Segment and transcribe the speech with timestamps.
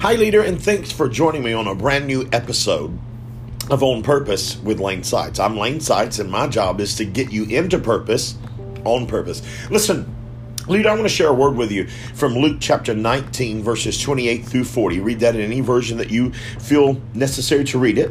[0.00, 2.98] Hi, leader, and thanks for joining me on a brand new episode
[3.68, 5.38] of On Purpose with Lane Sites.
[5.38, 8.38] I'm Lane Sites, and my job is to get you into purpose
[8.86, 9.42] on purpose.
[9.68, 10.10] Listen,
[10.66, 14.42] leader, I want to share a word with you from Luke chapter 19, verses 28
[14.46, 15.00] through 40.
[15.00, 18.10] Read that in any version that you feel necessary to read it.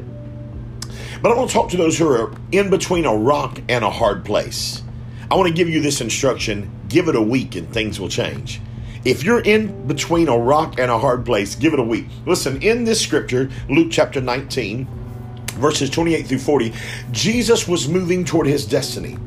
[1.23, 3.89] But I want to talk to those who are in between a rock and a
[3.89, 4.83] hard place.
[5.31, 8.61] I want to give you this instruction give it a week and things will change.
[9.05, 12.07] If you're in between a rock and a hard place, give it a week.
[12.25, 14.87] Listen, in this scripture, Luke chapter 19,
[15.53, 16.73] verses 28 through 40,
[17.11, 19.17] Jesus was moving toward his destiny.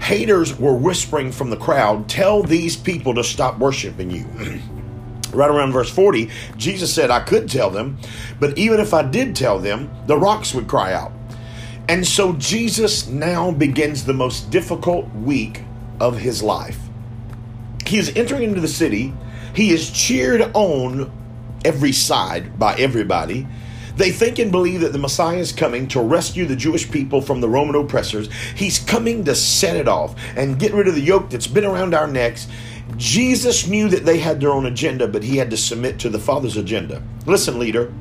[0.00, 4.26] Haters were whispering from the crowd, Tell these people to stop worshiping you.
[5.32, 7.98] right around verse 40, Jesus said, I could tell them,
[8.38, 11.12] but even if I did tell them, the rocks would cry out.
[11.88, 15.62] And so Jesus now begins the most difficult week
[16.00, 16.78] of his life.
[17.86, 19.14] He is entering into the city.
[19.54, 21.10] He is cheered on
[21.64, 23.46] every side by everybody.
[23.96, 27.40] They think and believe that the Messiah is coming to rescue the Jewish people from
[27.40, 28.28] the Roman oppressors.
[28.54, 31.94] He's coming to set it off and get rid of the yoke that's been around
[31.94, 32.46] our necks.
[32.96, 36.18] Jesus knew that they had their own agenda, but he had to submit to the
[36.18, 37.02] Father's agenda.
[37.24, 37.92] Listen, leader,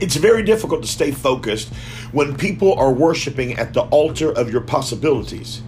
[0.00, 1.72] it's very difficult to stay focused
[2.10, 5.62] when people are worshiping at the altar of your possibilities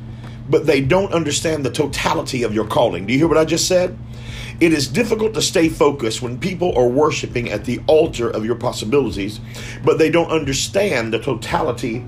[0.51, 3.07] but they don't understand the totality of your calling.
[3.07, 3.97] Do you hear what I just said?
[4.61, 8.57] It is difficult to stay focused when people are worshiping at the altar of your
[8.57, 9.41] possibilities,
[9.85, 12.05] but they don't understand the totality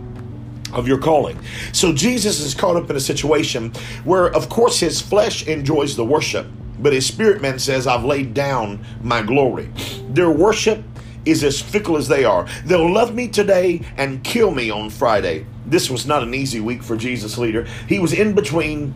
[0.75, 1.39] of your calling.
[1.73, 3.73] So Jesus is caught up in a situation
[4.05, 6.47] where, of course, his flesh enjoys the worship,
[6.79, 9.71] but his spirit man says, I've laid down my glory.
[10.09, 10.85] Their worship
[11.25, 12.47] is as fickle as they are.
[12.65, 15.47] They'll love me today and kill me on Friday.
[15.67, 17.67] This was not an easy week for Jesus leader.
[17.89, 18.95] He was in between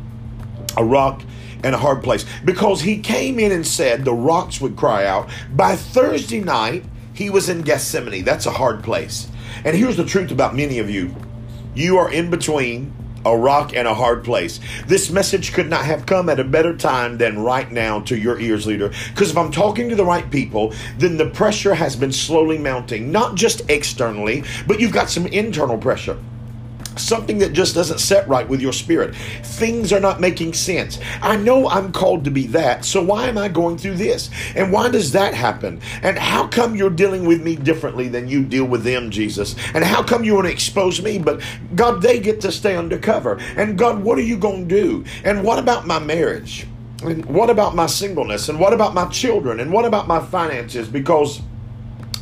[0.76, 1.22] a rock
[1.62, 5.28] and a hard place because he came in and said the rocks would cry out.
[5.52, 8.24] By Thursday night, he was in Gethsemane.
[8.24, 9.28] That's a hard place.
[9.64, 11.14] And here's the truth about many of you
[11.74, 12.92] you are in between
[13.26, 14.60] a rock and a hard place.
[14.86, 18.38] This message could not have come at a better time than right now to your
[18.40, 18.92] ears, leader.
[19.08, 23.10] Because if I'm talking to the right people, then the pressure has been slowly mounting,
[23.10, 26.18] not just externally, but you've got some internal pressure
[26.98, 29.14] something that just doesn't set right with your spirit.
[29.14, 30.98] Things are not making sense.
[31.22, 34.30] I know I'm called to be that, so why am I going through this?
[34.54, 35.80] And why does that happen?
[36.02, 39.56] And how come you're dealing with me differently than you deal with them, Jesus?
[39.74, 41.42] And how come you want to expose me, but
[41.74, 43.38] God, they get to stay undercover?
[43.56, 45.04] And God, what are you going to do?
[45.24, 46.66] And what about my marriage?
[47.02, 48.48] And what about my singleness?
[48.48, 49.60] And what about my children?
[49.60, 50.88] And what about my finances?
[50.88, 51.40] Because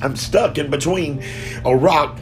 [0.02, 1.22] I'm stuck in between
[1.64, 2.18] a rock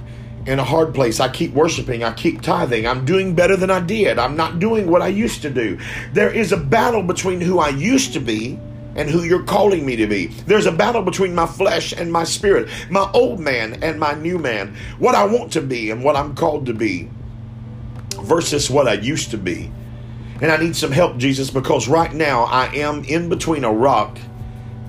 [0.46, 1.20] in a hard place.
[1.20, 2.02] I keep worshiping.
[2.02, 2.86] I keep tithing.
[2.86, 4.18] I'm doing better than I did.
[4.18, 5.78] I'm not doing what I used to do.
[6.12, 8.58] There is a battle between who I used to be
[8.94, 10.26] and who you're calling me to be.
[10.26, 14.38] There's a battle between my flesh and my spirit, my old man and my new
[14.38, 17.08] man, what I want to be and what I'm called to be
[18.22, 19.72] versus what I used to be.
[20.40, 24.18] And I need some help, Jesus, because right now I am in between a rock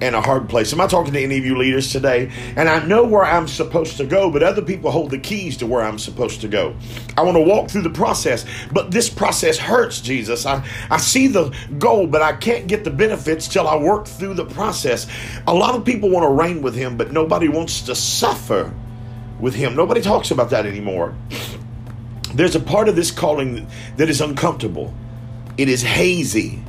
[0.04, 0.74] and a hard place.
[0.74, 2.30] Am I talking to any of you leaders today?
[2.58, 5.66] And I know where I'm supposed to go, but other people hold the keys to
[5.66, 6.76] where I'm supposed to go.
[7.16, 10.46] I want to walk through the process, but this process hurts, Jesus.
[10.46, 14.34] I, I see the goal, but I can't get the benefits till I work through
[14.34, 15.08] the process.
[15.48, 18.74] A lot of people want to reign with Him, but nobody wants to suffer
[19.40, 19.74] with Him.
[19.74, 21.16] Nobody talks about that anymore.
[22.34, 24.94] There's a part of this calling that is uncomfortable,
[25.58, 26.62] it is hazy,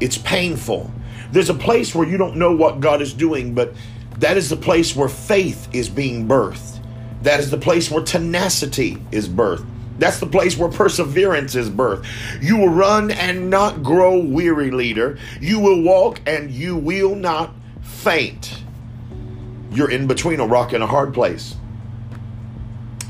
[0.00, 0.92] it's painful.
[1.32, 3.74] There's a place where you don't know what God is doing, but
[4.18, 6.82] that is the place where faith is being birthed.
[7.22, 9.66] That is the place where tenacity is birthed.
[9.98, 12.06] That's the place where perseverance is birthed.
[12.40, 15.18] You will run and not grow weary, leader.
[15.40, 17.52] You will walk and you will not
[17.82, 18.62] faint.
[19.72, 21.56] You're in between a rock and a hard place.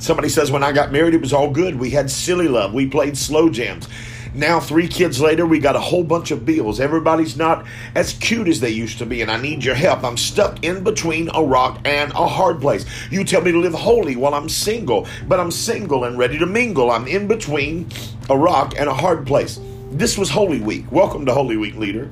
[0.01, 1.79] Somebody says, when I got married, it was all good.
[1.79, 2.73] We had silly love.
[2.73, 3.89] We played slow jams.
[4.39, 6.79] Now, three kids later, we got a whole bunch of bills.
[6.79, 10.05] Everybody's not as cute as they used to be, and I need your help.
[10.05, 12.87] I'm stuck in between a rock and a hard place.
[13.11, 16.47] You tell me to live holy while I'm single, but I'm single and ready to
[16.47, 16.93] mingle.
[16.93, 17.89] I'm in between
[18.31, 19.59] a rock and a hard place.
[19.91, 20.85] This was Holy Week.
[20.93, 22.09] Welcome to Holy Week, leader.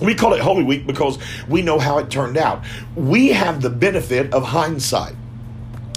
[0.00, 1.18] We call it Holy Week because
[1.48, 2.62] we know how it turned out.
[2.94, 5.16] We have the benefit of hindsight.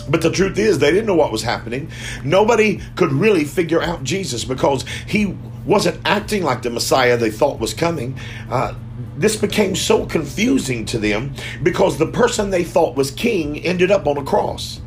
[0.09, 1.89] But the truth is, they didn't know what was happening.
[2.23, 7.59] Nobody could really figure out Jesus because he wasn't acting like the Messiah they thought
[7.59, 8.19] was coming.
[8.49, 8.75] Uh,
[9.15, 14.07] this became so confusing to them because the person they thought was king ended up
[14.07, 14.81] on a cross.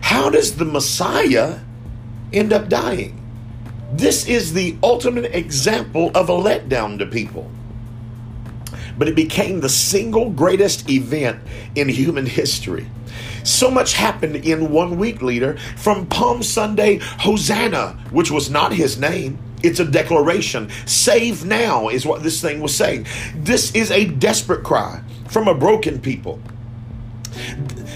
[0.00, 1.58] How does the Messiah
[2.32, 3.18] end up dying?
[3.92, 7.50] This is the ultimate example of a letdown to people.
[8.98, 11.40] But it became the single greatest event
[11.74, 12.86] in human history.
[13.44, 15.56] So much happened in one week, leader.
[15.76, 19.38] From Palm Sunday, Hosanna, which was not his name.
[19.62, 20.70] It's a declaration.
[20.86, 23.06] Save now is what this thing was saying.
[23.34, 26.40] This is a desperate cry from a broken people.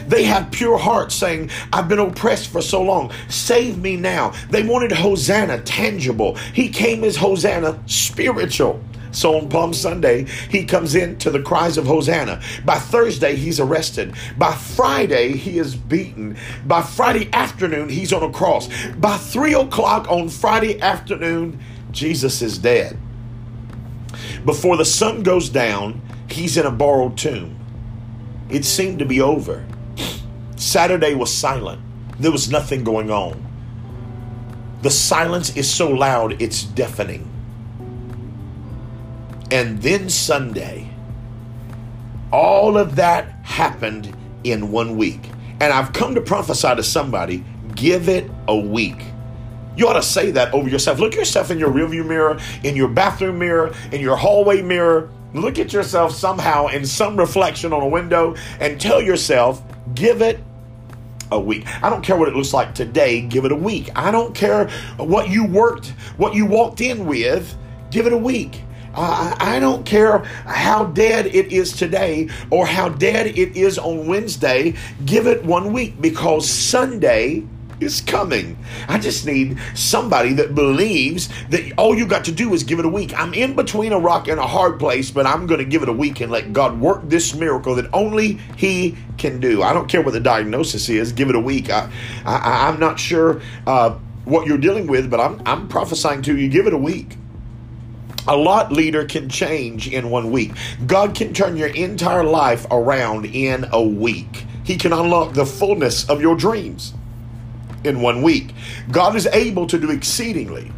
[0.08, 3.12] They have pure hearts saying, I've been oppressed for so long.
[3.28, 4.32] Save me now.
[4.50, 6.37] They wanted Hosanna tangible.
[6.37, 8.81] He came as Hosanna spiritual.
[9.16, 12.42] So on Palm Sunday, he comes in to the cries of Hosanna.
[12.66, 14.14] By Thursday, he's arrested.
[14.36, 16.36] By Friday, he is beaten.
[16.66, 18.68] By Friday afternoon, he's on a cross.
[18.98, 21.58] By three o'clock on Friday afternoon,
[21.92, 22.98] Jesus is dead.
[24.44, 27.58] Before the sun goes down, he's in a borrowed tomb.
[28.50, 29.66] It seemed to be over.
[30.56, 31.80] Saturday was silent.
[32.20, 33.42] There was nothing going on.
[34.82, 37.35] The silence is so loud, it's deafening.
[39.50, 40.90] And then Sunday,
[42.32, 44.14] all of that happened
[44.44, 45.31] in one week.
[45.60, 47.44] And I've come to prophesy to somebody
[47.75, 49.04] give it a week.
[49.76, 50.98] You ought to say that over yourself.
[50.98, 55.10] Look yourself in your rearview mirror, in your bathroom mirror, in your hallway mirror.
[55.34, 59.62] Look at yourself somehow in some reflection on a window and tell yourself,
[59.94, 60.40] give it
[61.31, 61.66] a week.
[61.82, 63.90] I don't care what it looks like today, give it a week.
[63.94, 67.54] I don't care what you worked, what you walked in with,
[67.90, 68.62] give it a week.
[68.96, 74.06] Uh, I don't care how dead it is today or how dead it is on
[74.06, 74.75] Wednesday.
[75.04, 77.44] Give it one week because Sunday
[77.78, 78.56] is coming.
[78.88, 82.87] I just need somebody that believes that all you got to do is give it
[82.87, 83.12] a week.
[83.19, 85.88] I'm in between a rock and a hard place, but I'm going to give it
[85.90, 89.62] a week and let God work this miracle that only He can do.
[89.62, 91.12] I don't care what the diagnosis is.
[91.12, 91.69] Give it a week.
[91.69, 91.90] I,
[92.25, 93.90] I am not sure uh,
[94.25, 96.49] what you're dealing with, but I'm I'm prophesying to you.
[96.49, 97.16] Give it a week.
[98.28, 100.52] A lot leader can change in one week.
[100.87, 104.46] God can turn your entire life around in a week.
[104.64, 106.93] He can unlock the fullness of your dreams
[107.84, 108.52] in one week.
[108.90, 110.73] God is able to do exceedingly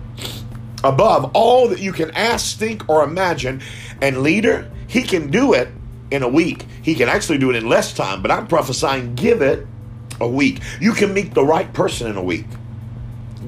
[0.85, 3.63] above all that you can ask, think, or imagine.
[4.03, 5.69] And leader, He can do it
[6.11, 6.67] in a week.
[6.83, 9.67] He can actually do it in less time, but I'm prophesying give it
[10.21, 10.61] a week.
[10.81, 12.47] You can meet the right person in a week.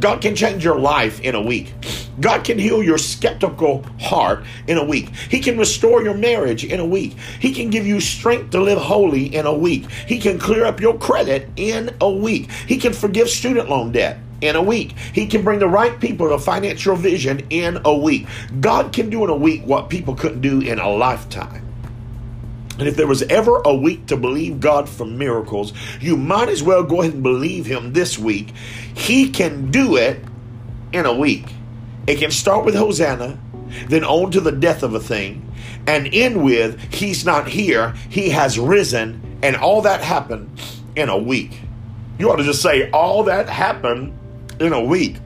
[0.00, 1.75] God can change your life in a week.
[2.20, 5.11] God can heal your skeptical heart in a week.
[5.14, 7.17] He can restore your marriage in a week.
[7.38, 9.91] He can give you strength to live holy in a week.
[9.91, 12.50] He can clear up your credit in a week.
[12.67, 14.97] He can forgive student loan debt in a week.
[15.12, 18.26] He can bring the right people to financial vision in a week.
[18.61, 21.69] God can do in a week what people couldn't do in a lifetime.
[22.80, 26.62] And if there was ever a week to believe God for miracles, you might as
[26.62, 28.54] well go ahead and believe Him this week.
[28.94, 30.24] He can do it
[30.90, 31.44] in a week.
[32.06, 33.38] It can start with Hosanna,
[33.88, 35.46] then on to the death of a thing,
[35.86, 40.50] and end with He's not here, He has risen, and all that happened
[40.96, 41.60] in a week.
[42.18, 44.18] You ought to just say, All that happened
[44.58, 45.16] in a week.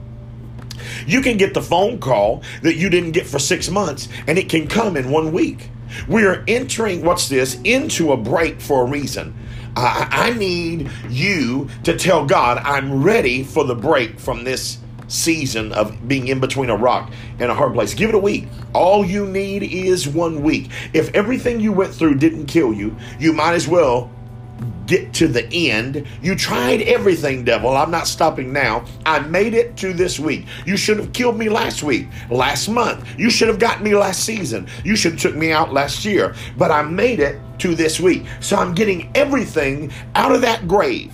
[1.07, 4.49] You can get the phone call that you didn't get for six months, and it
[4.49, 5.69] can come in one week.
[6.07, 9.35] We are entering, what's this, into a break for a reason.
[9.75, 15.71] I, I need you to tell God, I'm ready for the break from this season
[15.73, 17.93] of being in between a rock and a hard place.
[17.93, 18.47] Give it a week.
[18.73, 20.69] All you need is one week.
[20.93, 24.09] If everything you went through didn't kill you, you might as well
[24.85, 26.05] get to the end.
[26.21, 27.75] You tried everything, devil.
[27.75, 28.85] I'm not stopping now.
[29.05, 30.45] I made it to this week.
[30.65, 33.07] You should have killed me last week, last month.
[33.17, 34.67] You should have got me last season.
[34.83, 36.35] You should have took me out last year.
[36.57, 38.25] But I made it to this week.
[38.39, 41.13] So I'm getting everything out of that grave.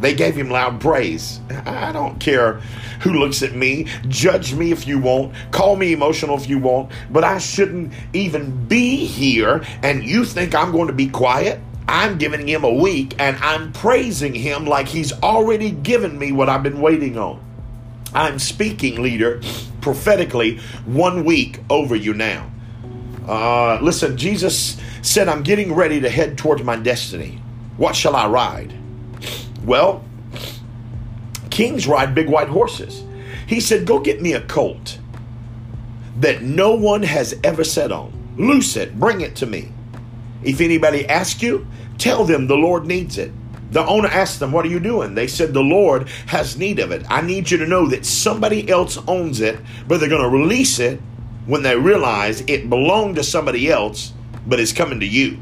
[0.00, 1.40] They gave him loud praise.
[1.66, 2.54] I don't care
[3.00, 3.86] who looks at me.
[4.08, 5.34] Judge me if you want.
[5.50, 6.90] Call me emotional if you want.
[7.10, 9.62] But I shouldn't even be here.
[9.82, 11.60] And you think I'm going to be quiet?
[11.90, 16.48] I'm giving him a week and I'm praising him like he's already given me what
[16.48, 17.44] I've been waiting on.
[18.14, 19.40] I'm speaking, leader,
[19.80, 22.48] prophetically one week over you now.
[23.26, 27.42] Uh, listen, Jesus said, I'm getting ready to head towards my destiny.
[27.76, 28.72] What shall I ride?
[29.64, 30.04] Well,
[31.50, 33.02] kings ride big white horses.
[33.48, 35.00] He said, Go get me a colt
[36.20, 38.12] that no one has ever sat on.
[38.36, 39.72] Loose it, bring it to me.
[40.42, 41.66] If anybody asks you,
[42.00, 43.32] tell them the Lord needs it.
[43.70, 45.14] The owner asked them, What are you doing?
[45.14, 47.04] They said, The Lord has need of it.
[47.08, 50.80] I need you to know that somebody else owns it, but they're going to release
[50.80, 51.00] it
[51.46, 54.12] when they realize it belonged to somebody else,
[54.46, 55.38] but it's coming to you.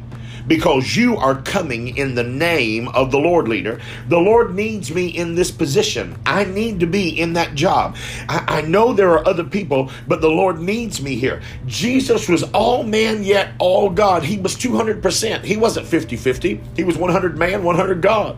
[0.48, 3.80] Because you are coming in the name of the Lord, leader.
[4.08, 6.18] The Lord needs me in this position.
[6.26, 7.96] I need to be in that job.
[8.28, 11.42] I, I know there are other people, but the Lord needs me here.
[11.66, 14.24] Jesus was all man, yet all God.
[14.24, 15.44] He was 200%.
[15.44, 18.36] He wasn't 50 50, he was 100 man, 100 God.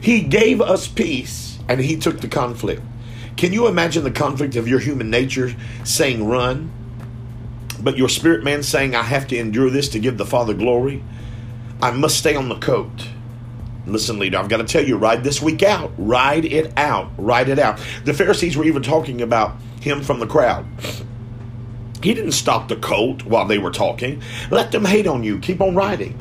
[0.00, 2.82] He gave us peace and he took the conflict.
[3.36, 6.70] Can you imagine the conflict of your human nature saying run,
[7.80, 11.02] but your spirit man saying, I have to endure this to give the Father glory?
[11.82, 13.08] I must stay on the coat.
[13.86, 15.92] Listen, leader, I've got to tell you, ride this week out.
[15.96, 17.10] Ride it out.
[17.16, 17.78] Ride it out.
[18.04, 20.66] The Pharisees were even talking about him from the crowd.
[22.02, 24.22] He didn't stop the colt while they were talking.
[24.50, 25.38] Let them hate on you.
[25.38, 26.20] Keep on riding.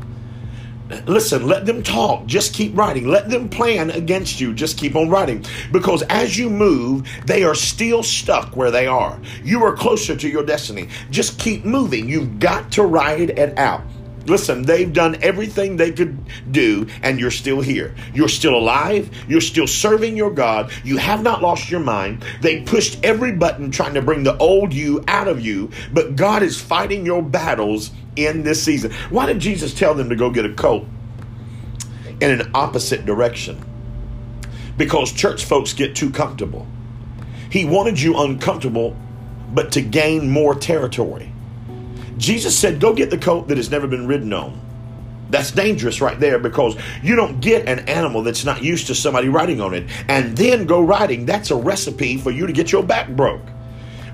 [1.08, 2.26] Listen, let them talk.
[2.26, 3.08] Just keep writing.
[3.08, 4.54] Let them plan against you.
[4.54, 5.44] Just keep on writing.
[5.72, 9.20] Because as you move, they are still stuck where they are.
[9.44, 10.90] You are closer to your destiny.
[11.10, 12.08] Just keep moving.
[12.08, 13.82] You've got to ride it out.
[14.28, 16.18] Listen, they've done everything they could
[16.52, 17.94] do, and you're still here.
[18.14, 19.10] You're still alive.
[19.28, 20.72] You're still serving your God.
[20.84, 22.26] You have not lost your mind.
[22.42, 26.42] They pushed every button trying to bring the old you out of you, but God
[26.42, 28.92] is fighting your battles in this season.
[29.10, 30.88] Why did Jesus tell them to go get a coat
[32.22, 33.64] in an opposite direction?
[34.78, 36.68] Because church folks get too comfortable.
[37.50, 38.98] He wanted you uncomfortable,
[39.54, 41.32] but to gain more territory.
[42.18, 44.62] Jesus said, Go get the coat that has never been ridden on.
[45.30, 49.28] That's dangerous right there because you don't get an animal that's not used to somebody
[49.28, 51.26] riding on it and then go riding.
[51.26, 53.42] That's a recipe for you to get your back broke.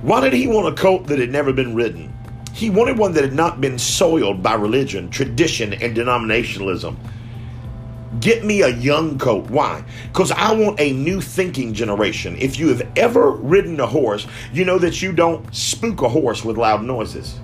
[0.01, 2.11] Why did he want a coat that had never been ridden?
[2.53, 6.95] He wanted one that had not been soiled by religion, tradition, and denominationalism.
[8.19, 9.49] Get me a young coat.
[9.49, 9.83] Why?
[10.07, 12.35] Because I want a new thinking generation.
[12.37, 16.43] If you have ever ridden a horse, you know that you don't spook a horse
[16.43, 17.39] with loud noises.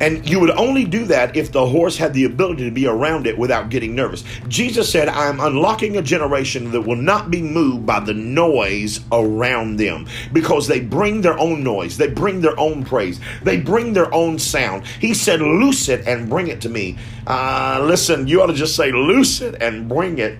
[0.00, 3.26] And you would only do that if the horse had the ability to be around
[3.26, 4.24] it without getting nervous.
[4.48, 9.00] Jesus said, I am unlocking a generation that will not be moved by the noise
[9.12, 13.92] around them because they bring their own noise, they bring their own praise, they bring
[13.92, 14.86] their own sound.
[14.86, 16.98] He said, Loose it and bring it to me.
[17.26, 20.38] Uh, listen, you ought to just say, Loose it and bring it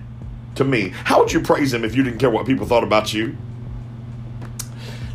[0.57, 0.90] to me.
[1.05, 3.37] How would you praise him if you didn't care what people thought about you?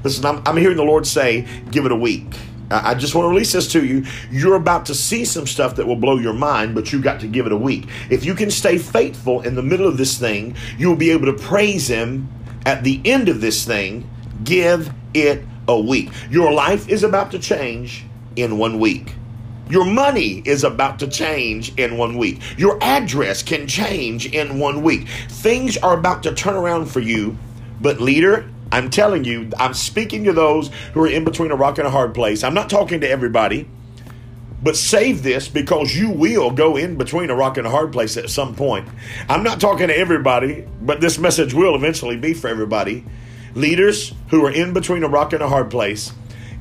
[0.04, 2.36] Listen, I'm, I'm hearing the Lord say, Give it a week.
[2.84, 4.06] I just want to release this to you.
[4.32, 7.28] You're about to see some stuff that will blow your mind, but you've got to
[7.28, 7.88] give it a week.
[8.10, 11.34] If you can stay faithful in the middle of this thing, you'll be able to
[11.34, 12.30] praise Him
[12.66, 14.10] at the end of this thing.
[14.44, 16.10] Give it a week.
[16.30, 19.14] Your life is about to change in one week.
[19.70, 22.42] Your money is about to change in one week.
[22.58, 25.08] Your address can change in one week.
[25.30, 27.38] Things are about to turn around for you.
[27.80, 31.78] But, leader, I'm telling you, I'm speaking to those who are in between a rock
[31.78, 32.44] and a hard place.
[32.44, 33.70] I'm not talking to everybody,
[34.64, 38.18] but save this because you will go in between a rock and a hard place
[38.18, 38.90] at some point.
[39.30, 43.06] I'm not talking to everybody, but this message will eventually be for everybody.
[43.54, 46.12] Leaders who are in between a rock and a hard place,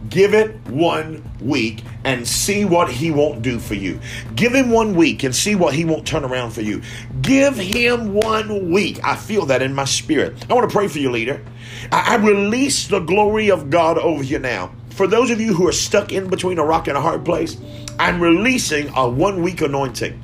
[0.09, 4.01] give it one week and see what he won't do for you.
[4.35, 6.83] Give him one week and see what he won't turn around for you.
[7.21, 9.01] Give him one week.
[9.05, 10.45] I feel that in my spirit.
[10.51, 11.45] I want to pray for you, leader.
[11.91, 14.73] I, I release the glory of God over you now.
[14.91, 17.57] For those of you who are stuck in between a rock and a hard place,
[17.99, 20.23] I'm releasing a one week anointing.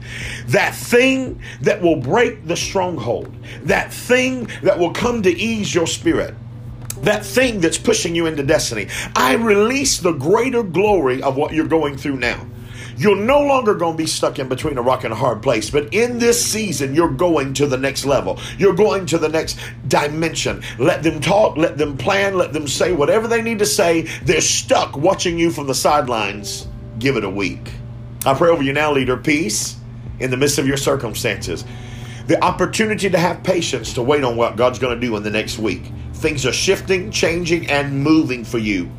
[0.49, 5.87] That thing that will break the stronghold, that thing that will come to ease your
[5.87, 6.35] spirit
[7.03, 8.89] that thing that's pushing you into destiny.
[9.15, 12.47] I release the greater glory of what you're going through now.
[12.99, 15.71] You're no longer going to be stuck in between a rock and a hard place,
[15.71, 18.41] but in this season, you're going to the next level.
[18.59, 20.65] You're going to the next dimension.
[20.81, 24.03] Let them talk, let them plan, let them say whatever they need to say.
[24.25, 26.67] They're stuck watching you from the sidelines.
[26.99, 27.71] Give it a week.
[28.27, 29.77] I pray over you now, leader, peace
[30.19, 31.65] in the midst of your circumstances.
[32.27, 35.31] The opportunity to have patience to wait on what God's going to do in the
[35.31, 35.93] next week.
[36.19, 38.91] Things are shifting, changing, and moving for you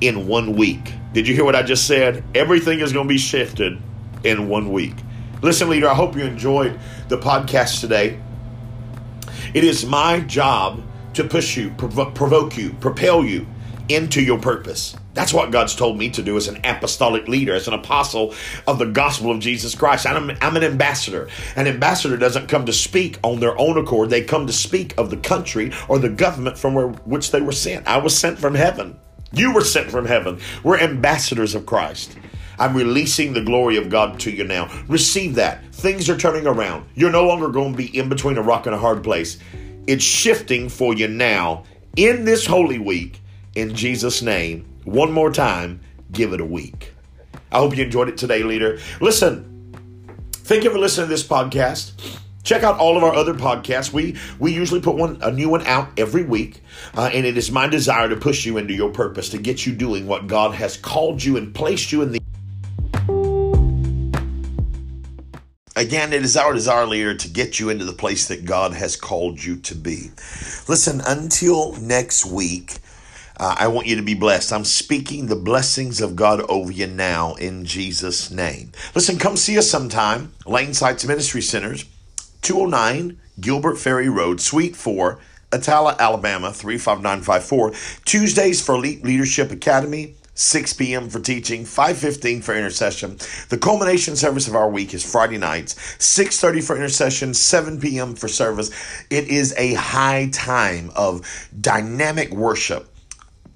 [0.00, 0.94] in one week.
[1.12, 2.22] Did you hear what I just said?
[2.36, 3.78] Everything is going to be shifted
[4.22, 4.94] in one week.
[5.42, 8.20] Listen, leader, I hope you enjoyed the podcast today.
[9.54, 10.80] It is my job
[11.14, 13.46] to push you, provo- provoke you, propel you
[13.88, 14.96] into your purpose.
[15.12, 18.34] That's what God's told me to do as an apostolic leader, as an apostle
[18.66, 20.06] of the gospel of Jesus Christ.
[20.06, 21.28] I'm, I'm, an ambassador.
[21.56, 25.10] An ambassador doesn't come to speak on their own accord, they come to speak of
[25.10, 27.86] the country or the government from where, which they were sent.
[27.88, 28.98] I was sent from heaven.
[29.32, 30.40] You were sent from heaven.
[30.62, 32.16] We're ambassadors of Christ.
[32.58, 34.70] I'm releasing the glory of God to you now.
[34.86, 35.64] Receive that.
[35.72, 36.86] Things are turning around.
[36.94, 39.38] You're no longer going to be in between a rock and a hard place.
[39.86, 41.64] It's shifting for you now
[41.96, 43.22] in this holy week.
[43.54, 45.80] In Jesus' name, one more time,
[46.12, 46.94] give it a week.
[47.52, 48.78] I hope you enjoyed it today, leader.
[49.00, 49.50] Listen,
[50.50, 51.92] Thank you for listening to this podcast.
[52.42, 53.92] Check out all of our other podcasts.
[53.92, 56.60] We we usually put one a new one out every week,
[56.96, 59.72] uh, and it is my desire to push you into your purpose, to get you
[59.72, 62.20] doing what God has called you and placed you in the.
[65.76, 68.96] Again, it is our desire, leader, to get you into the place that God has
[68.96, 70.10] called you to be.
[70.66, 72.78] Listen, until next week,
[73.40, 74.52] uh, I want you to be blessed.
[74.52, 78.72] I'm speaking the blessings of God over you now in Jesus' name.
[78.94, 80.34] Listen, come see us sometime.
[80.44, 81.86] Lane Sites Ministry Centers,
[82.42, 85.18] 209 Gilbert Ferry Road, Suite 4,
[85.52, 87.72] Attalla, Alabama, 35954.
[88.04, 90.16] Tuesdays for Elite Leadership Academy.
[90.34, 91.10] 6 p.m.
[91.10, 93.18] for teaching, 5:15 for intercession.
[93.50, 98.14] The culmination service of our week is Friday nights, 6:30 for intercession, 7 p.m.
[98.14, 98.70] for service.
[99.10, 101.26] It is a high time of
[101.60, 102.88] dynamic worship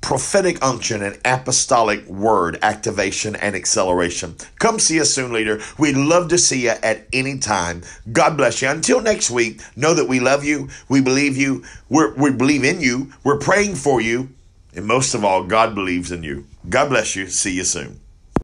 [0.04, 4.36] prophetic unction and apostolic word activation and acceleration.
[4.58, 5.62] Come see us soon, leader.
[5.78, 7.80] We'd love to see you at any time.
[8.12, 8.68] God bless you.
[8.68, 12.82] Until next week, know that we love you, we believe you, we're, we believe in
[12.82, 14.28] you, we're praying for you,
[14.76, 16.44] and most of all, God believes in you.
[16.68, 17.26] God bless you.
[17.28, 17.98] See you soon.